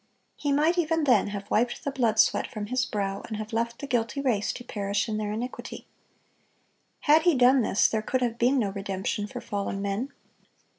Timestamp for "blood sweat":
1.91-2.47